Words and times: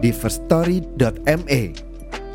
di 0.00 0.10
firststory.me. 0.16 1.62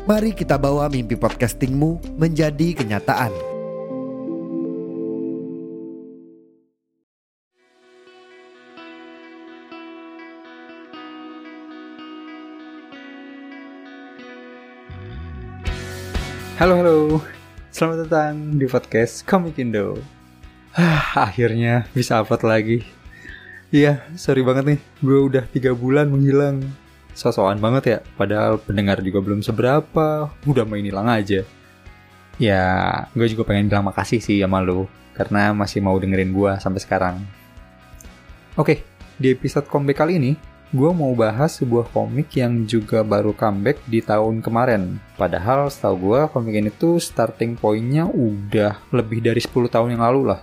Mari 0.06 0.30
kita 0.38 0.54
bawa 0.54 0.86
mimpi 0.86 1.18
podcastingmu 1.18 2.14
menjadi 2.14 2.78
kenyataan. 2.78 3.34
Halo 16.56 16.72
halo, 16.80 16.96
selamat 17.68 18.08
datang 18.08 18.56
di 18.56 18.64
podcast 18.64 19.26
Komik 19.28 19.60
Indo. 19.60 20.00
Ah, 20.72 21.28
akhirnya 21.28 21.84
bisa 21.92 22.16
upload 22.22 22.48
lagi. 22.48 22.78
Iya, 23.74 24.06
sorry 24.16 24.40
banget 24.40 24.64
nih, 24.64 24.80
gue 25.04 25.18
udah 25.20 25.44
tiga 25.52 25.76
bulan 25.76 26.08
menghilang. 26.08 26.85
Sosokan 27.16 27.56
banget 27.64 27.84
ya, 27.88 27.98
padahal 28.20 28.60
pendengar 28.60 29.00
juga 29.00 29.24
belum 29.24 29.40
seberapa, 29.40 30.28
udah 30.44 30.64
main 30.68 30.84
hilang 30.84 31.08
aja. 31.08 31.48
Ya, 32.36 32.64
gue 33.16 33.24
juga 33.32 33.48
pengen 33.48 33.72
bilang 33.72 33.88
makasih 33.88 34.20
sih 34.20 34.44
sama 34.44 34.60
lo, 34.60 34.84
karena 35.16 35.56
masih 35.56 35.80
mau 35.80 35.96
dengerin 35.96 36.36
gue 36.36 36.52
sampai 36.60 36.76
sekarang. 36.84 37.16
Oke, 38.60 38.84
di 39.16 39.32
episode 39.32 39.64
comeback 39.64 40.04
kali 40.04 40.20
ini, 40.20 40.36
gue 40.76 40.90
mau 40.92 41.16
bahas 41.16 41.56
sebuah 41.56 41.88
komik 41.88 42.36
yang 42.36 42.68
juga 42.68 43.00
baru 43.00 43.32
comeback 43.32 43.80
di 43.88 44.04
tahun 44.04 44.44
kemarin. 44.44 45.00
Padahal 45.16 45.72
setahu 45.72 46.12
gue 46.12 46.20
komik 46.28 46.52
ini 46.52 46.68
tuh 46.68 47.00
starting 47.00 47.56
pointnya 47.56 48.04
udah 48.04 48.76
lebih 48.92 49.24
dari 49.24 49.40
10 49.40 49.72
tahun 49.72 49.96
yang 49.96 50.04
lalu 50.04 50.36
lah. 50.36 50.40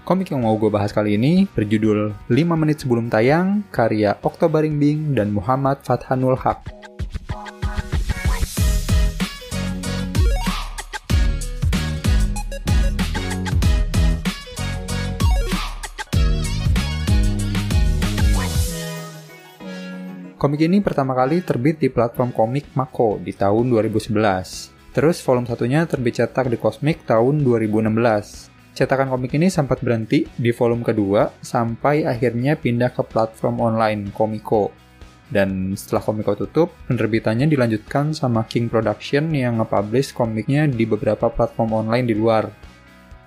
Komik 0.00 0.32
yang 0.32 0.42
mau 0.42 0.56
gue 0.56 0.72
bahas 0.72 0.96
kali 0.96 1.20
ini 1.20 1.44
berjudul 1.44 2.16
5 2.32 2.34
menit 2.56 2.80
sebelum 2.82 3.12
tayang, 3.12 3.62
karya 3.68 4.16
Oktober 4.24 4.64
Bing 4.64 5.12
dan 5.12 5.28
Muhammad 5.30 5.84
Fathanul 5.84 6.40
Haq. 6.40 6.64
Komik 20.40 20.64
ini 20.64 20.80
pertama 20.80 21.12
kali 21.12 21.44
terbit 21.44 21.78
di 21.78 21.92
platform 21.92 22.32
komik 22.32 22.72
Mako 22.72 23.20
di 23.20 23.36
tahun 23.36 23.68
2011. 23.68 24.16
Terus 24.90 25.22
volume 25.22 25.46
satunya 25.46 25.86
terbit 25.86 26.18
cetak 26.18 26.50
di 26.50 26.58
Cosmic 26.58 27.06
tahun 27.06 27.46
2016. 27.46 28.49
Cetakan 28.70 29.10
komik 29.10 29.34
ini 29.34 29.50
sempat 29.50 29.82
berhenti 29.82 30.24
di 30.38 30.54
volume 30.54 30.86
kedua 30.86 31.28
sampai 31.42 32.06
akhirnya 32.06 32.54
pindah 32.54 32.94
ke 32.94 33.02
platform 33.02 33.58
online 33.58 34.14
Komiko. 34.14 34.70
Dan 35.30 35.78
setelah 35.78 36.02
Komiko 36.02 36.34
tutup, 36.34 36.74
penerbitannya 36.90 37.46
dilanjutkan 37.46 38.10
sama 38.14 38.46
King 38.50 38.66
Production 38.66 39.30
yang 39.30 39.62
nge-publish 39.62 40.10
komiknya 40.10 40.66
di 40.66 40.82
beberapa 40.86 41.30
platform 41.30 41.86
online 41.86 42.06
di 42.06 42.14
luar. 42.18 42.50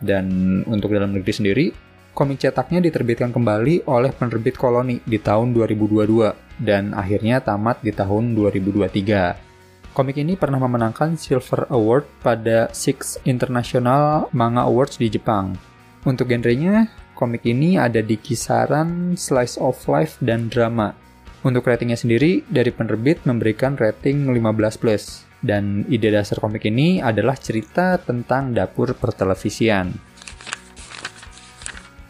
Dan 0.04 0.60
untuk 0.68 0.92
dalam 0.92 1.16
negeri 1.16 1.32
sendiri, 1.32 1.66
komik 2.12 2.44
cetaknya 2.44 2.84
diterbitkan 2.84 3.32
kembali 3.32 3.88
oleh 3.88 4.12
penerbit 4.12 4.60
Koloni 4.60 5.00
di 5.08 5.16
tahun 5.16 5.56
2022 5.56 6.60
dan 6.60 6.92
akhirnya 6.92 7.40
tamat 7.40 7.80
di 7.80 7.96
tahun 7.96 8.36
2023. 8.36 9.53
Komik 9.94 10.18
ini 10.18 10.34
pernah 10.34 10.58
memenangkan 10.58 11.14
Silver 11.14 11.70
Award 11.70 12.10
pada 12.26 12.66
Six 12.74 13.22
International 13.30 14.26
Manga 14.34 14.66
Awards 14.66 14.98
di 14.98 15.06
Jepang. 15.06 15.54
Untuk 16.02 16.34
genrenya, 16.34 16.90
komik 17.14 17.46
ini 17.46 17.78
ada 17.78 18.02
di 18.02 18.18
kisaran 18.18 19.14
slice 19.14 19.54
of 19.62 19.78
life 19.86 20.18
dan 20.18 20.50
drama. 20.50 20.98
Untuk 21.46 21.70
ratingnya 21.70 21.94
sendiri, 21.94 22.42
dari 22.50 22.74
penerbit 22.74 23.22
memberikan 23.30 23.78
rating 23.78 24.34
15+. 24.34 25.46
Dan 25.46 25.86
ide 25.86 26.10
dasar 26.10 26.42
komik 26.42 26.66
ini 26.66 26.98
adalah 26.98 27.38
cerita 27.38 28.02
tentang 28.02 28.50
dapur 28.50 28.98
pertelevisian. 28.98 29.94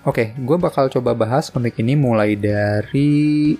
Oke, 0.08 0.32
gue 0.40 0.56
bakal 0.56 0.88
coba 0.88 1.12
bahas 1.12 1.52
komik 1.52 1.84
ini 1.84 2.00
mulai 2.00 2.40
dari 2.40 3.60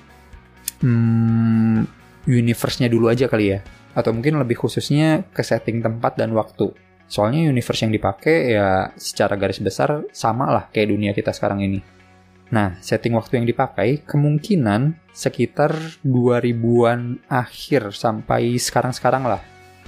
hmm, 0.80 1.78
universe-nya 2.24 2.88
dulu 2.88 3.12
aja 3.12 3.28
kali 3.28 3.52
ya. 3.52 3.83
Atau 3.94 4.14
mungkin 4.14 4.42
lebih 4.42 4.58
khususnya 4.58 5.26
ke 5.30 5.46
setting 5.46 5.82
tempat 5.82 6.18
dan 6.18 6.34
waktu. 6.34 6.74
Soalnya 7.06 7.46
universe 7.46 7.86
yang 7.86 7.94
dipakai 7.94 8.58
ya 8.58 8.90
secara 8.98 9.38
garis 9.38 9.62
besar 9.62 10.02
sama 10.10 10.50
lah 10.50 10.64
kayak 10.74 10.90
dunia 10.90 11.12
kita 11.14 11.30
sekarang 11.30 11.62
ini. 11.62 11.80
Nah, 12.54 12.78
setting 12.82 13.18
waktu 13.18 13.42
yang 13.42 13.48
dipakai 13.50 14.06
kemungkinan 14.06 14.98
sekitar 15.10 15.74
2000-an 16.06 17.26
akhir 17.26 17.94
sampai 17.98 18.62
sekarang-sekarang 18.62 19.26
lah. 19.26 19.42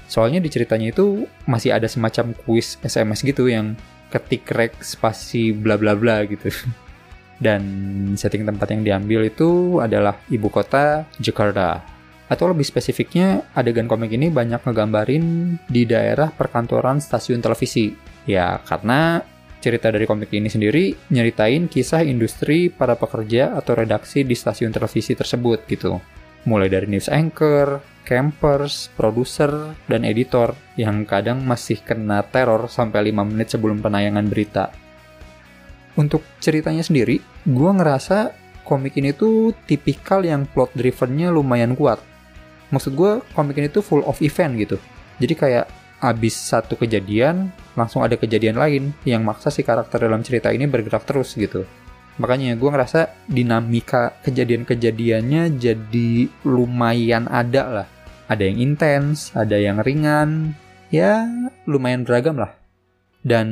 Soalnya 0.10 0.42
di 0.42 0.50
ceritanya 0.50 0.90
itu 0.90 1.26
masih 1.50 1.74
ada 1.74 1.86
semacam 1.86 2.34
kuis 2.46 2.78
SMS 2.82 3.26
gitu 3.26 3.50
yang 3.50 3.78
ketik 4.14 4.50
rek 4.54 4.82
spasi 4.82 5.54
bla 5.54 5.78
bla 5.78 5.98
bla 5.98 6.26
gitu. 6.26 6.50
Dan 7.46 7.62
setting 8.18 8.50
tempat 8.50 8.74
yang 8.74 8.82
diambil 8.82 9.30
itu 9.30 9.78
adalah 9.78 10.18
ibu 10.34 10.50
kota 10.50 11.06
Jakarta. 11.22 11.95
Atau 12.26 12.50
lebih 12.50 12.66
spesifiknya, 12.66 13.46
adegan 13.54 13.86
komik 13.86 14.10
ini 14.10 14.34
banyak 14.34 14.66
ngegambarin 14.66 15.58
di 15.70 15.86
daerah 15.86 16.34
perkantoran 16.34 16.98
stasiun 16.98 17.38
televisi. 17.38 17.94
Ya, 18.26 18.58
karena 18.66 19.22
cerita 19.62 19.94
dari 19.94 20.10
komik 20.10 20.34
ini 20.34 20.50
sendiri 20.50 20.94
nyeritain 21.14 21.70
kisah 21.70 22.06
industri 22.06 22.70
para 22.70 22.98
pekerja 22.98 23.54
atau 23.58 23.78
redaksi 23.78 24.26
di 24.26 24.34
stasiun 24.34 24.74
televisi 24.74 25.14
tersebut 25.14 25.66
gitu. 25.70 26.02
Mulai 26.46 26.70
dari 26.70 26.86
news 26.90 27.10
anchor, 27.10 27.82
campers, 28.06 28.94
produser, 28.94 29.74
dan 29.90 30.06
editor 30.06 30.54
yang 30.78 31.06
kadang 31.10 31.42
masih 31.42 31.82
kena 31.82 32.22
teror 32.26 32.70
sampai 32.70 33.10
5 33.10 33.26
menit 33.34 33.54
sebelum 33.54 33.82
penayangan 33.82 34.26
berita. 34.30 34.70
Untuk 35.98 36.22
ceritanya 36.38 36.86
sendiri, 36.86 37.18
gue 37.50 37.72
ngerasa 37.74 38.34
komik 38.62 38.98
ini 39.02 39.14
tuh 39.14 39.58
tipikal 39.66 40.22
yang 40.22 40.46
plot 40.46 40.74
drivennya 40.78 41.34
lumayan 41.34 41.74
kuat. 41.74 42.15
Maksud 42.74 42.98
gue, 42.98 43.22
komik 43.38 43.62
ini 43.62 43.70
tuh 43.70 43.86
full 43.86 44.02
of 44.06 44.22
event 44.26 44.58
gitu. 44.58 44.78
Jadi 45.22 45.34
kayak 45.38 45.66
abis 46.02 46.36
satu 46.36 46.76
kejadian, 46.76 47.50
langsung 47.74 48.04
ada 48.04 48.20
kejadian 48.20 48.60
lain 48.60 48.84
yang 49.08 49.24
maksa 49.24 49.50
si 49.50 49.64
karakter 49.64 50.06
dalam 50.06 50.22
cerita 50.22 50.52
ini 50.52 50.68
bergerak 50.68 51.08
terus 51.08 51.34
gitu. 51.34 51.64
Makanya 52.16 52.56
gue 52.56 52.70
ngerasa 52.72 53.28
dinamika 53.28 54.16
kejadian-kejadiannya 54.24 55.60
jadi 55.60 56.12
lumayan 56.48 57.28
ada 57.28 57.64
lah. 57.84 57.88
Ada 58.26 58.48
yang 58.48 58.58
intens, 58.74 59.36
ada 59.36 59.60
yang 59.60 59.84
ringan, 59.84 60.56
ya 60.90 61.28
lumayan 61.68 62.08
beragam 62.08 62.40
lah. 62.40 62.56
Dan 63.26 63.48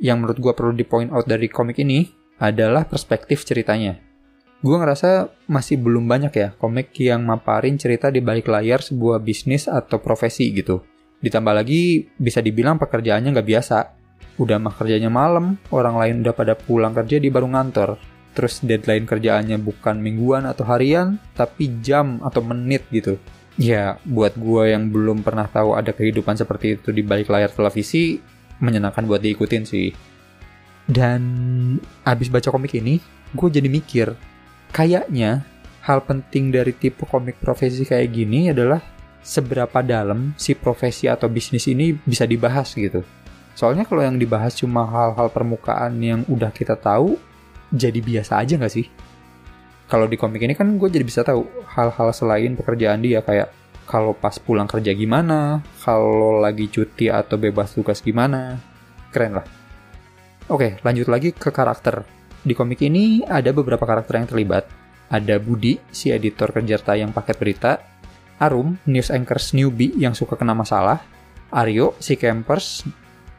yang 0.00 0.22
menurut 0.22 0.38
gue 0.40 0.52
perlu 0.54 0.72
di 0.72 0.86
point 0.86 1.10
out 1.12 1.28
dari 1.28 1.50
komik 1.50 1.78
ini 1.82 2.08
adalah 2.40 2.88
perspektif 2.88 3.44
ceritanya. 3.44 4.09
Gue 4.60 4.76
ngerasa 4.76 5.32
masih 5.48 5.80
belum 5.80 6.04
banyak 6.04 6.32
ya 6.36 6.48
komik 6.60 6.92
yang 7.00 7.24
maparin 7.24 7.80
cerita 7.80 8.12
di 8.12 8.20
balik 8.20 8.52
layar 8.52 8.84
sebuah 8.84 9.16
bisnis 9.24 9.64
atau 9.64 9.96
profesi 10.04 10.52
gitu. 10.52 10.84
Ditambah 11.24 11.56
lagi 11.56 12.04
bisa 12.20 12.44
dibilang 12.44 12.76
pekerjaannya 12.76 13.32
nggak 13.32 13.48
biasa. 13.48 13.78
Udah 14.36 14.60
mah 14.60 14.76
kerjanya 14.76 15.08
malam, 15.08 15.56
orang 15.72 15.96
lain 15.96 16.14
udah 16.20 16.36
pada 16.36 16.52
pulang 16.56 16.92
kerja 16.92 17.16
di 17.16 17.32
baru 17.32 17.48
ngantor. 17.48 17.96
Terus 18.36 18.60
deadline 18.60 19.08
kerjaannya 19.08 19.56
bukan 19.64 19.96
mingguan 19.96 20.44
atau 20.44 20.68
harian, 20.68 21.16
tapi 21.32 21.80
jam 21.80 22.20
atau 22.20 22.44
menit 22.44 22.84
gitu. 22.92 23.16
Ya, 23.56 23.96
buat 24.04 24.36
gue 24.36 24.76
yang 24.76 24.92
belum 24.92 25.24
pernah 25.24 25.48
tahu 25.48 25.76
ada 25.76 25.92
kehidupan 25.92 26.36
seperti 26.36 26.80
itu 26.80 26.92
di 26.92 27.00
balik 27.00 27.32
layar 27.32 27.52
televisi, 27.52 28.20
menyenangkan 28.60 29.04
buat 29.04 29.20
diikutin 29.20 29.64
sih. 29.64 29.92
Dan 30.88 31.20
abis 32.04 32.32
baca 32.32 32.48
komik 32.48 32.76
ini, 32.80 32.96
gue 33.36 33.48
jadi 33.52 33.68
mikir, 33.68 34.16
kayaknya 34.70 35.44
hal 35.84 36.02
penting 36.06 36.54
dari 36.54 36.74
tipe 36.74 37.02
komik 37.06 37.38
profesi 37.42 37.82
kayak 37.82 38.10
gini 38.10 38.50
adalah 38.50 38.80
seberapa 39.20 39.84
dalam 39.84 40.32
si 40.40 40.56
profesi 40.56 41.06
atau 41.06 41.28
bisnis 41.28 41.68
ini 41.68 41.92
bisa 41.92 42.24
dibahas 42.24 42.72
gitu. 42.72 43.04
Soalnya 43.52 43.84
kalau 43.84 44.00
yang 44.00 44.16
dibahas 44.16 44.56
cuma 44.56 44.88
hal-hal 44.88 45.28
permukaan 45.28 46.00
yang 46.00 46.24
udah 46.30 46.48
kita 46.48 46.78
tahu, 46.78 47.20
jadi 47.68 48.00
biasa 48.00 48.40
aja 48.40 48.56
nggak 48.56 48.72
sih? 48.72 48.86
Kalau 49.90 50.06
di 50.06 50.16
komik 50.16 50.40
ini 50.40 50.54
kan 50.54 50.70
gue 50.78 50.88
jadi 50.88 51.02
bisa 51.04 51.26
tahu 51.26 51.44
hal-hal 51.74 52.08
selain 52.14 52.54
pekerjaan 52.54 53.02
dia 53.02 53.20
kayak 53.20 53.50
kalau 53.90 54.14
pas 54.14 54.38
pulang 54.38 54.70
kerja 54.70 54.94
gimana, 54.94 55.66
kalau 55.82 56.38
lagi 56.38 56.70
cuti 56.70 57.10
atau 57.10 57.34
bebas 57.34 57.74
tugas 57.74 57.98
gimana. 57.98 58.54
Keren 59.10 59.42
lah. 59.42 59.46
Oke, 60.46 60.78
lanjut 60.86 61.10
lagi 61.10 61.34
ke 61.34 61.50
karakter. 61.50 62.19
Di 62.40 62.56
komik 62.56 62.80
ini 62.80 63.20
ada 63.28 63.52
beberapa 63.52 63.84
karakter 63.84 64.16
yang 64.16 64.28
terlibat. 64.28 64.64
Ada 65.10 65.36
Budi, 65.36 65.76
si 65.90 66.08
editor 66.08 66.54
kerja 66.54 66.80
tayang 66.80 67.12
paket 67.12 67.36
berita, 67.36 67.72
Arum, 68.40 68.80
news 68.88 69.12
anchors 69.12 69.52
newbie 69.52 69.92
yang 70.00 70.16
suka 70.16 70.38
kena 70.38 70.56
masalah, 70.56 71.04
Aryo, 71.52 71.92
si 72.00 72.16
campers, 72.16 72.86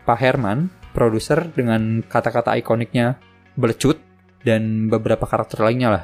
Pak 0.06 0.20
Herman, 0.20 0.70
produser 0.94 1.48
dengan 1.50 2.04
kata-kata 2.06 2.60
ikoniknya 2.60 3.18
belecut, 3.58 3.98
dan 4.46 4.90
beberapa 4.90 5.26
karakter 5.26 5.62
lainnya 5.64 5.90
lah. 5.90 6.04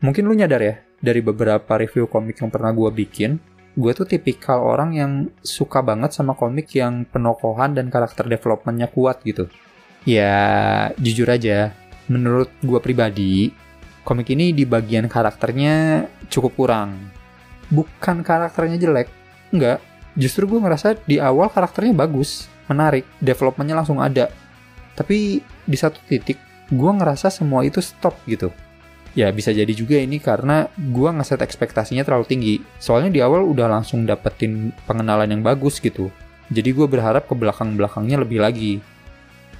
Mungkin 0.00 0.24
lu 0.24 0.36
nyadar 0.36 0.62
ya, 0.62 0.74
dari 1.02 1.20
beberapa 1.20 1.76
review 1.76 2.06
komik 2.06 2.40
yang 2.40 2.48
pernah 2.52 2.70
gue 2.72 2.88
bikin, 2.92 3.36
gue 3.74 3.92
tuh 3.92 4.06
tipikal 4.06 4.62
orang 4.62 4.90
yang 4.94 5.12
suka 5.42 5.82
banget 5.82 6.14
sama 6.14 6.38
komik 6.38 6.70
yang 6.72 7.04
penokohan 7.08 7.74
dan 7.74 7.90
karakter 7.90 8.24
developmentnya 8.28 8.88
kuat 8.88 9.20
gitu. 9.26 9.50
Ya, 10.06 10.88
jujur 10.96 11.26
aja, 11.28 11.74
menurut 12.08 12.50
gue 12.60 12.80
pribadi, 12.80 13.52
komik 14.02 14.32
ini 14.32 14.56
di 14.56 14.64
bagian 14.64 15.06
karakternya 15.06 16.08
cukup 16.32 16.52
kurang. 16.56 16.96
Bukan 17.68 18.24
karakternya 18.24 18.80
jelek, 18.80 19.08
enggak. 19.52 19.78
Justru 20.18 20.48
gue 20.50 20.58
ngerasa 20.58 20.98
di 21.04 21.20
awal 21.20 21.52
karakternya 21.52 21.94
bagus, 21.94 22.48
menarik, 22.66 23.06
developmentnya 23.22 23.78
langsung 23.78 24.00
ada. 24.02 24.32
Tapi 24.98 25.38
di 25.44 25.76
satu 25.78 26.00
titik, 26.08 26.40
gue 26.72 26.90
ngerasa 26.90 27.30
semua 27.30 27.62
itu 27.62 27.78
stop 27.78 28.18
gitu. 28.26 28.50
Ya 29.16 29.32
bisa 29.32 29.50
jadi 29.50 29.70
juga 29.72 29.98
ini 29.98 30.20
karena 30.20 30.68
gue 30.74 31.10
ngeset 31.10 31.40
ekspektasinya 31.40 32.02
terlalu 32.02 32.26
tinggi. 32.28 32.54
Soalnya 32.78 33.10
di 33.14 33.20
awal 33.22 33.46
udah 33.46 33.66
langsung 33.66 34.04
dapetin 34.04 34.74
pengenalan 34.84 35.30
yang 35.30 35.42
bagus 35.42 35.80
gitu. 35.80 36.12
Jadi 36.48 36.70
gue 36.72 36.86
berharap 36.88 37.28
ke 37.28 37.34
belakang-belakangnya 37.36 38.24
lebih 38.24 38.40
lagi. 38.40 38.72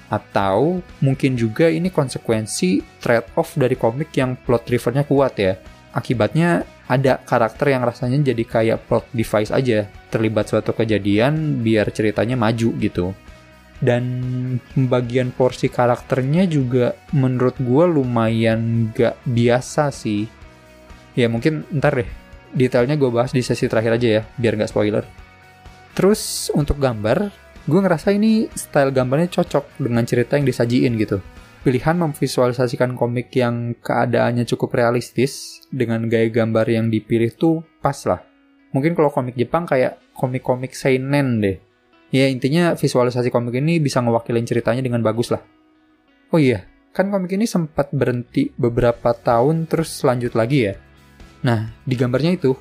Atau 0.09 0.81
mungkin 1.05 1.37
juga 1.37 1.69
ini 1.69 1.93
konsekuensi 1.93 3.01
trade-off 3.01 3.57
dari 3.61 3.77
komik 3.77 4.13
yang 4.17 4.37
plot 4.41 4.65
drivernya 4.65 5.05
kuat 5.05 5.35
ya. 5.37 5.55
Akibatnya 5.93 6.65
ada 6.89 7.21
karakter 7.21 7.77
yang 7.77 7.85
rasanya 7.85 8.33
jadi 8.33 8.45
kayak 8.45 8.89
plot 8.89 9.05
device 9.13 9.53
aja. 9.53 9.89
Terlibat 10.09 10.49
suatu 10.49 10.73
kejadian 10.73 11.61
biar 11.61 11.93
ceritanya 11.93 12.37
maju 12.41 12.73
gitu 12.81 13.13
dan 13.79 14.05
pembagian 14.75 15.31
porsi 15.31 15.71
karakternya 15.71 16.51
juga 16.51 16.99
menurut 17.15 17.55
gue 17.63 17.85
lumayan 17.87 18.91
gak 18.91 19.23
biasa 19.23 19.95
sih 19.95 20.27
ya 21.15 21.31
mungkin 21.31 21.63
ntar 21.79 22.03
deh 22.03 22.11
detailnya 22.55 22.99
gue 22.99 23.11
bahas 23.11 23.31
di 23.31 23.43
sesi 23.43 23.71
terakhir 23.71 24.03
aja 24.03 24.09
ya 24.19 24.23
biar 24.35 24.59
gak 24.59 24.71
spoiler 24.75 25.07
terus 25.95 26.51
untuk 26.55 26.83
gambar 26.83 27.31
gue 27.69 27.81
ngerasa 27.85 28.17
ini 28.17 28.49
style 28.57 28.91
gambarnya 28.91 29.29
cocok 29.29 29.85
dengan 29.85 30.03
cerita 30.09 30.41
yang 30.41 30.49
disajiin 30.49 30.97
gitu 30.97 31.21
pilihan 31.63 32.01
memvisualisasikan 32.01 32.97
komik 32.97 33.29
yang 33.37 33.77
keadaannya 33.79 34.49
cukup 34.49 34.73
realistis 34.73 35.61
dengan 35.69 36.09
gaya 36.09 36.33
gambar 36.33 36.65
yang 36.65 36.89
dipilih 36.89 37.37
tuh 37.37 37.61
pas 37.85 38.01
lah 38.09 38.25
mungkin 38.73 38.97
kalau 38.97 39.13
komik 39.13 39.37
Jepang 39.37 39.69
kayak 39.69 40.01
komik-komik 40.17 40.73
seinen 40.73 41.45
deh 41.45 41.69
Ya 42.09 42.25
intinya 42.25 42.73
visualisasi 42.73 43.29
komik 43.29 43.61
ini 43.61 43.77
bisa 43.77 44.01
ngewakilin 44.01 44.49
ceritanya 44.49 44.81
dengan 44.81 45.05
bagus 45.05 45.29
lah. 45.29 45.45
Oh 46.33 46.41
iya, 46.41 46.65
kan 46.97 47.13
komik 47.13 47.37
ini 47.37 47.45
sempat 47.45 47.93
berhenti 47.93 48.49
beberapa 48.57 49.13
tahun 49.13 49.69
terus 49.69 49.93
lanjut 50.09 50.33
lagi 50.33 50.73
ya. 50.73 50.75
Nah, 51.45 51.69
di 51.85 51.95
gambarnya 52.01 52.33
itu, 52.41 52.57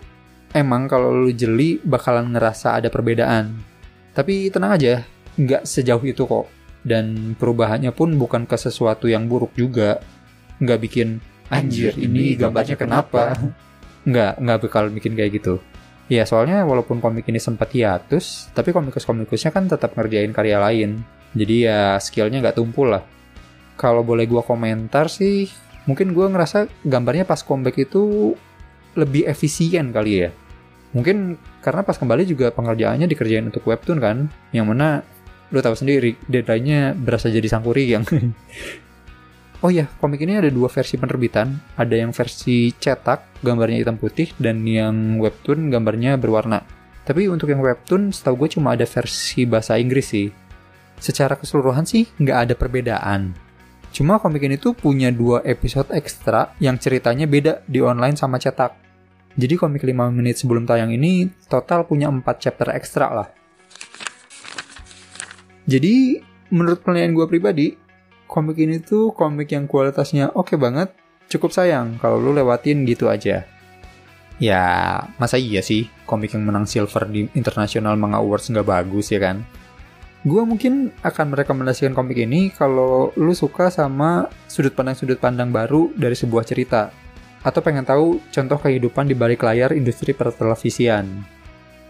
emang 0.52 0.92
kalau 0.92 1.16
lu 1.16 1.32
jeli 1.32 1.80
bakalan 1.80 2.36
ngerasa 2.36 2.76
ada 2.76 2.92
perbedaan. 2.92 3.56
Tapi 4.18 4.50
tenang 4.50 4.74
aja, 4.74 5.06
nggak 5.38 5.70
sejauh 5.70 6.02
itu 6.02 6.26
kok. 6.26 6.50
Dan 6.82 7.38
perubahannya 7.38 7.94
pun 7.94 8.18
bukan 8.18 8.50
ke 8.50 8.58
sesuatu 8.58 9.06
yang 9.06 9.30
buruk 9.30 9.54
juga. 9.54 10.02
Nggak 10.58 10.80
bikin, 10.82 11.22
anjir 11.54 11.94
ini 12.02 12.34
gambarnya 12.34 12.74
kenapa? 12.74 13.38
Nggak, 14.08 14.40
nggak 14.40 14.60
bakal 14.64 14.88
bikin 14.88 15.20
kayak 15.20 15.36
gitu. 15.36 15.60
Ya 16.08 16.24
soalnya 16.24 16.64
walaupun 16.64 17.04
komik 17.04 17.28
ini 17.28 17.44
sempat 17.44 17.76
hiatus, 17.76 18.48
tapi 18.56 18.72
komikus-komikusnya 18.72 19.52
kan 19.52 19.68
tetap 19.68 20.00
ngerjain 20.00 20.32
karya 20.32 20.64
lain. 20.64 21.04
Jadi 21.36 21.68
ya 21.68 22.00
skillnya 22.00 22.40
nggak 22.40 22.56
tumpul 22.56 22.88
lah. 22.88 23.04
Kalau 23.76 24.08
boleh 24.08 24.24
gue 24.24 24.40
komentar 24.40 25.12
sih, 25.12 25.52
mungkin 25.84 26.16
gue 26.16 26.24
ngerasa 26.24 26.88
gambarnya 26.88 27.28
pas 27.28 27.44
comeback 27.44 27.84
itu 27.84 28.32
lebih 28.96 29.28
efisien 29.28 29.92
kali 29.92 30.24
ya. 30.24 30.30
Mungkin 30.96 31.36
karena 31.68 31.84
pas 31.84 32.00
kembali 32.00 32.24
juga 32.24 32.48
pengerjaannya 32.56 33.12
dikerjain 33.12 33.52
untuk 33.52 33.68
webtoon 33.68 34.00
kan, 34.00 34.32
yang 34.56 34.72
mana 34.72 35.04
lo 35.52 35.60
tahu 35.60 35.76
sendiri 35.76 36.16
deadline-nya 36.32 36.96
berasa 36.96 37.28
jadi 37.28 37.44
sangkuri 37.44 37.92
yang 37.92 38.08
Oh 39.58 39.74
iya, 39.74 39.90
komik 40.00 40.22
ini 40.24 40.38
ada 40.38 40.48
dua 40.54 40.70
versi 40.70 41.02
penerbitan. 41.02 41.50
Ada 41.76 42.06
yang 42.06 42.14
versi 42.14 42.70
cetak, 42.72 43.42
gambarnya 43.42 43.82
hitam 43.84 43.98
putih, 43.98 44.30
dan 44.38 44.62
yang 44.64 45.18
webtoon 45.18 45.74
gambarnya 45.74 46.16
berwarna. 46.16 46.62
Tapi 47.04 47.26
untuk 47.26 47.50
yang 47.50 47.66
webtoon, 47.66 48.14
setahu 48.14 48.46
gue 48.46 48.54
cuma 48.54 48.78
ada 48.78 48.86
versi 48.86 49.50
bahasa 49.50 49.76
Inggris 49.82 50.14
sih. 50.14 50.30
Secara 51.02 51.36
keseluruhan 51.36 51.90
sih, 51.90 52.06
nggak 52.22 52.38
ada 52.48 52.54
perbedaan. 52.54 53.34
Cuma 53.90 54.22
komik 54.22 54.46
ini 54.46 54.62
tuh 54.62 54.78
punya 54.78 55.10
dua 55.10 55.42
episode 55.42 55.90
ekstra 55.90 56.54
yang 56.62 56.78
ceritanya 56.78 57.26
beda 57.26 57.66
di 57.66 57.82
online 57.82 58.14
sama 58.14 58.38
cetak. 58.38 58.87
Jadi 59.38 59.54
komik 59.54 59.86
5 59.86 59.94
menit 60.10 60.42
sebelum 60.42 60.66
tayang 60.66 60.90
ini 60.90 61.30
total 61.46 61.86
punya 61.86 62.10
4 62.10 62.26
chapter 62.42 62.74
ekstra 62.74 63.14
lah. 63.14 63.30
Jadi, 65.70 66.18
menurut 66.50 66.82
penilaian 66.82 67.14
gue 67.14 67.28
pribadi, 67.30 67.78
komik 68.26 68.58
ini 68.58 68.82
tuh 68.82 69.14
komik 69.14 69.54
yang 69.54 69.70
kualitasnya 69.70 70.34
oke 70.34 70.52
okay 70.52 70.58
banget. 70.58 70.90
Cukup 71.30 71.54
sayang 71.54 72.00
kalau 72.02 72.18
lu 72.18 72.34
lewatin 72.34 72.82
gitu 72.88 73.12
aja. 73.14 73.46
Ya, 74.38 74.64
masa 75.18 75.42
iya 75.42 75.66
sih 75.66 75.90
komik 76.06 76.34
yang 76.38 76.46
menang 76.46 76.70
silver 76.70 77.10
di 77.10 77.26
International 77.34 77.98
Manga 77.98 78.22
Awards 78.22 78.54
nggak 78.54 78.70
bagus 78.70 79.10
ya 79.10 79.18
kan? 79.18 79.42
Gua 80.26 80.46
mungkin 80.46 80.94
akan 81.02 81.34
merekomendasikan 81.34 81.94
komik 81.98 82.22
ini 82.22 82.54
kalau 82.54 83.14
lu 83.18 83.34
suka 83.34 83.74
sama 83.74 84.30
sudut 84.46 84.74
pandang-sudut 84.74 85.18
pandang 85.18 85.50
baru 85.50 85.90
dari 85.94 86.14
sebuah 86.14 86.46
cerita. 86.46 86.90
Atau 87.46 87.62
pengen 87.62 87.86
tahu 87.86 88.22
contoh 88.32 88.58
kehidupan 88.58 89.10
di 89.10 89.16
balik 89.18 89.46
layar 89.46 89.74
industri 89.74 90.14
pertelevisian. 90.14 91.06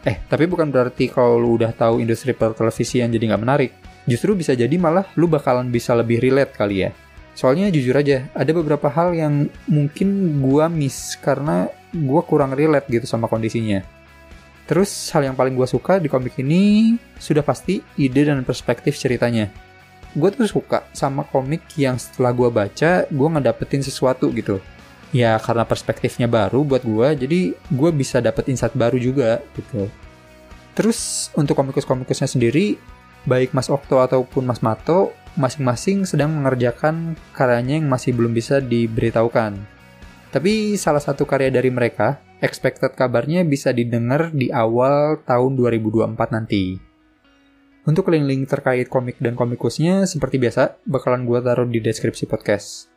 Eh, 0.08 0.24
tapi 0.30 0.48
bukan 0.48 0.72
berarti 0.72 1.12
kalau 1.12 1.36
lu 1.36 1.60
udah 1.60 1.76
tahu 1.76 2.00
industri 2.00 2.32
pertelevisian 2.32 3.12
jadi 3.12 3.34
nggak 3.34 3.44
menarik 3.44 3.72
justru 4.08 4.34
bisa 4.34 4.56
jadi 4.56 4.72
malah 4.80 5.04
lu 5.20 5.28
bakalan 5.28 5.68
bisa 5.68 5.92
lebih 5.94 6.24
relate 6.24 6.56
kali 6.56 6.88
ya. 6.88 6.96
Soalnya 7.38 7.70
jujur 7.70 7.94
aja, 7.94 8.26
ada 8.34 8.50
beberapa 8.50 8.90
hal 8.90 9.14
yang 9.14 9.46
mungkin 9.70 10.42
gua 10.42 10.66
miss 10.66 11.14
karena 11.22 11.70
gua 11.94 12.26
kurang 12.26 12.58
relate 12.58 12.90
gitu 12.90 13.06
sama 13.06 13.30
kondisinya. 13.30 13.86
Terus 14.66 14.90
hal 15.14 15.30
yang 15.30 15.36
paling 15.38 15.54
gua 15.54 15.70
suka 15.70 16.02
di 16.02 16.10
komik 16.10 16.42
ini 16.42 16.98
sudah 17.22 17.46
pasti 17.46 17.78
ide 18.00 18.26
dan 18.26 18.42
perspektif 18.42 18.98
ceritanya. 18.98 19.54
Gue 20.18 20.34
tuh 20.34 20.50
suka 20.50 20.90
sama 20.98 21.22
komik 21.30 21.62
yang 21.78 22.02
setelah 22.02 22.34
gua 22.34 22.50
baca, 22.50 23.06
gua 23.14 23.28
ngedapetin 23.38 23.86
sesuatu 23.86 24.34
gitu. 24.34 24.58
Ya 25.16 25.40
karena 25.40 25.64
perspektifnya 25.64 26.28
baru 26.28 26.68
buat 26.68 26.84
gua, 26.84 27.16
jadi 27.16 27.56
gua 27.72 27.96
bisa 27.96 28.20
dapet 28.20 28.52
insight 28.52 28.76
baru 28.76 29.00
juga 29.00 29.40
gitu. 29.56 29.88
Terus 30.76 31.32
untuk 31.34 31.56
komikus-komikusnya 31.58 32.28
sendiri, 32.28 32.78
baik 33.24 33.56
Mas 33.56 33.72
Okto 33.72 34.04
ataupun 34.04 34.46
Mas 34.46 34.60
Mato 34.60 35.16
masing-masing 35.38 36.04
sedang 36.04 36.34
mengerjakan 36.34 37.16
karyanya 37.32 37.80
yang 37.80 37.88
masih 37.88 38.12
belum 38.14 38.34
bisa 38.34 38.60
diberitahukan. 38.60 39.58
Tapi 40.28 40.76
salah 40.76 41.00
satu 41.00 41.24
karya 41.24 41.48
dari 41.48 41.72
mereka, 41.72 42.20
expected 42.44 42.94
kabarnya 42.94 43.48
bisa 43.48 43.72
didengar 43.72 44.30
di 44.36 44.52
awal 44.52 45.24
tahun 45.24 45.56
2024 45.56 46.36
nanti. 46.36 46.78
Untuk 47.88 48.12
link-link 48.12 48.52
terkait 48.52 48.92
komik 48.92 49.16
dan 49.24 49.40
komikusnya, 49.40 50.04
seperti 50.04 50.36
biasa, 50.36 50.84
bakalan 50.84 51.24
gue 51.24 51.40
taruh 51.40 51.64
di 51.64 51.80
deskripsi 51.80 52.28
podcast. 52.28 52.92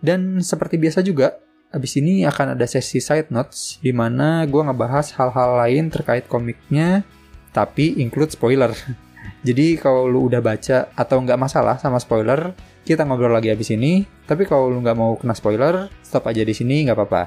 Dan 0.00 0.40
seperti 0.40 0.80
biasa 0.80 1.04
juga, 1.04 1.36
abis 1.70 2.02
ini 2.02 2.26
akan 2.26 2.58
ada 2.58 2.66
sesi 2.66 2.98
side 2.98 3.30
notes, 3.30 3.78
di 3.78 3.94
mana 3.94 4.42
gue 4.44 4.58
ngebahas 4.58 5.14
hal-hal 5.14 5.66
lain 5.66 5.86
terkait 5.88 6.26
komiknya, 6.26 7.06
tapi 7.54 7.98
include 8.02 8.34
spoiler. 8.34 8.74
Jadi 9.46 9.78
kalau 9.78 10.10
lu 10.10 10.28
udah 10.28 10.42
baca 10.42 10.90
atau 10.92 11.16
nggak 11.22 11.38
masalah 11.38 11.78
sama 11.78 12.02
spoiler, 12.02 12.52
kita 12.82 13.06
ngobrol 13.06 13.32
lagi 13.32 13.48
habis 13.48 13.70
ini. 13.72 14.04
Tapi 14.26 14.44
kalau 14.44 14.68
lu 14.68 14.82
nggak 14.82 14.98
mau 14.98 15.14
kena 15.16 15.32
spoiler, 15.32 15.88
stop 16.02 16.26
aja 16.28 16.42
di 16.42 16.52
sini 16.52 16.84
nggak 16.84 16.96
apa-apa. 16.98 17.22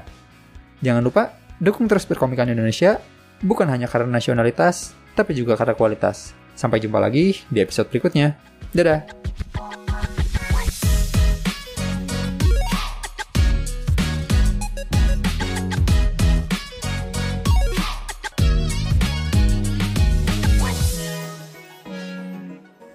Jangan 0.84 1.02
lupa 1.02 1.34
dukung 1.58 1.88
terus 1.88 2.04
perkomikan 2.04 2.52
Indonesia, 2.52 3.00
bukan 3.42 3.72
hanya 3.72 3.88
karena 3.88 4.20
nasionalitas, 4.20 4.92
tapi 5.16 5.34
juga 5.34 5.56
karena 5.56 5.74
kualitas. 5.74 6.36
Sampai 6.54 6.84
jumpa 6.84 7.02
lagi 7.02 7.42
di 7.50 7.60
episode 7.64 7.90
berikutnya. 7.90 8.38
Dadah! 8.76 9.53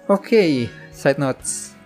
Oke, 0.09 0.65
side 0.89 1.21
notes. 1.21 1.77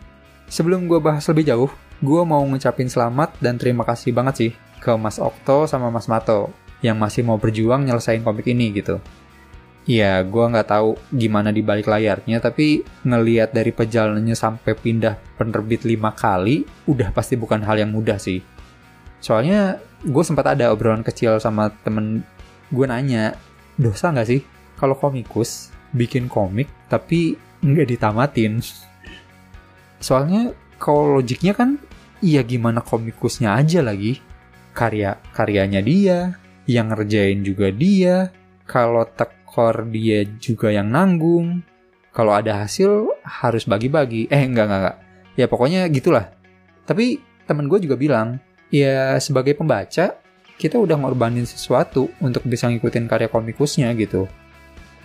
Sebelum 0.47 0.87
gue 0.87 0.95
bahas 0.95 1.27
lebih 1.27 1.43
jauh, 1.43 1.67
gue 1.99 2.21
mau 2.23 2.39
ngucapin 2.47 2.87
selamat 2.87 3.35
dan 3.43 3.59
terima 3.59 3.83
kasih 3.83 4.15
banget 4.15 4.35
sih 4.39 4.51
ke 4.79 4.95
Mas 4.95 5.19
Okto 5.19 5.67
sama 5.67 5.91
Mas 5.91 6.07
Mato 6.07 6.55
yang 6.79 6.95
masih 6.95 7.27
mau 7.27 7.35
berjuang 7.35 7.83
nyelesain 7.83 8.23
komik 8.23 8.47
ini 8.47 8.71
gitu. 8.79 9.03
Ya, 9.83 10.23
gue 10.23 10.39
nggak 10.39 10.71
tahu 10.71 10.95
gimana 11.11 11.51
di 11.51 11.67
balik 11.67 11.91
layarnya, 11.91 12.39
tapi 12.39 12.87
ngeliat 13.03 13.51
dari 13.51 13.75
perjalanannya 13.75 14.39
sampai 14.39 14.71
pindah 14.71 15.19
penerbit 15.35 15.83
lima 15.83 16.15
kali, 16.15 16.63
udah 16.87 17.11
pasti 17.11 17.35
bukan 17.35 17.59
hal 17.59 17.75
yang 17.75 17.91
mudah 17.91 18.15
sih. 18.15 18.39
Soalnya 19.19 19.83
gue 19.99 20.23
sempat 20.23 20.47
ada 20.47 20.71
obrolan 20.71 21.03
kecil 21.03 21.43
sama 21.43 21.75
temen 21.83 22.23
gue 22.71 22.87
nanya, 22.87 23.35
dosa 23.75 24.15
nggak 24.15 24.27
sih 24.31 24.39
kalau 24.79 24.95
komikus 24.95 25.75
bikin 25.91 26.31
komik 26.31 26.71
tapi 26.87 27.35
nggak 27.63 27.87
ditamatin. 27.95 28.59
Soalnya 30.03 30.51
kalau 30.75 31.17
logiknya 31.17 31.55
kan 31.55 31.79
iya 32.19 32.43
gimana 32.43 32.83
komikusnya 32.83 33.55
aja 33.55 33.79
lagi. 33.79 34.19
Karya 34.75 35.21
karyanya 35.31 35.79
dia, 35.79 36.35
yang 36.67 36.91
ngerjain 36.91 37.39
juga 37.41 37.71
dia. 37.71 38.29
Kalau 38.67 39.07
tekor 39.07 39.87
dia 39.87 40.27
juga 40.37 40.75
yang 40.75 40.91
nanggung. 40.91 41.63
Kalau 42.13 42.35
ada 42.35 42.61
hasil 42.61 43.09
harus 43.25 43.63
bagi-bagi. 43.65 44.27
Eh 44.27 44.43
enggak 44.43 44.65
enggak 44.67 44.79
enggak. 44.83 44.97
Ya 45.39 45.45
pokoknya 45.49 45.87
gitulah. 45.89 46.29
Tapi 46.83 47.17
temen 47.47 47.71
gue 47.71 47.79
juga 47.79 47.95
bilang, 47.95 48.37
ya 48.69 49.17
sebagai 49.17 49.55
pembaca 49.55 50.19
kita 50.59 50.77
udah 50.77 50.95
ngorbanin 50.99 51.47
sesuatu 51.47 52.11
untuk 52.21 52.45
bisa 52.45 52.69
ngikutin 52.69 53.09
karya 53.09 53.27
komikusnya 53.31 53.89
gitu. 53.97 54.29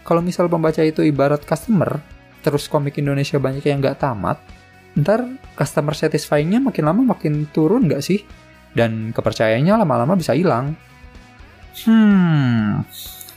Kalau 0.04 0.20
misal 0.24 0.48
pembaca 0.48 0.80
itu 0.84 1.04
ibarat 1.04 1.44
customer, 1.44 2.00
terus 2.40 2.70
komik 2.70 2.98
Indonesia 2.98 3.36
banyak 3.40 3.64
yang 3.64 3.82
nggak 3.82 4.00
tamat, 4.02 4.38
ntar 4.98 5.24
customer 5.54 5.94
satisfyingnya 5.94 6.58
makin 6.62 6.84
lama 6.86 7.02
makin 7.14 7.46
turun 7.50 7.86
nggak 7.86 8.02
sih? 8.02 8.22
Dan 8.72 9.10
kepercayaannya 9.16 9.74
lama-lama 9.84 10.14
bisa 10.14 10.36
hilang. 10.36 10.76
Hmm, 11.86 12.82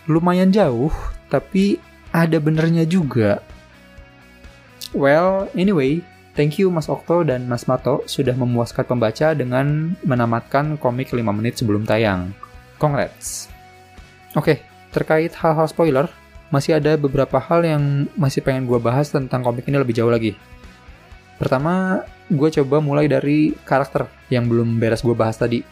lumayan 0.10 0.50
jauh, 0.50 0.92
tapi 1.30 1.78
ada 2.12 2.38
benernya 2.42 2.84
juga. 2.84 3.40
Well, 4.92 5.48
anyway, 5.56 6.04
thank 6.36 6.60
you 6.60 6.68
Mas 6.68 6.92
Okto 6.92 7.24
dan 7.24 7.48
Mas 7.48 7.64
Mato 7.70 8.04
sudah 8.10 8.36
memuaskan 8.36 8.84
pembaca 8.84 9.32
dengan 9.32 9.96
menamatkan 10.04 10.76
komik 10.76 11.16
5 11.16 11.24
menit 11.32 11.56
sebelum 11.62 11.88
tayang. 11.88 12.36
Congrats. 12.76 13.48
Oke, 14.36 14.64
terkait 14.92 15.32
hal-hal 15.38 15.68
spoiler, 15.72 16.12
masih 16.52 16.78
ada 16.78 17.00
beberapa 17.00 17.40
hal 17.40 17.64
yang 17.64 17.84
masih 18.20 18.44
pengen 18.44 18.68
gue 18.68 18.78
bahas 18.78 19.08
tentang 19.08 19.40
komik 19.40 19.66
ini 19.72 19.80
lebih 19.80 19.96
jauh 19.96 20.12
lagi. 20.12 20.36
Pertama, 21.40 22.06
gue 22.28 22.50
coba 22.62 22.84
mulai 22.84 23.10
dari 23.10 23.56
karakter 23.66 24.06
yang 24.30 24.46
belum 24.46 24.78
beres 24.78 25.02
gue 25.02 25.16
bahas 25.16 25.40
tadi. 25.40 25.64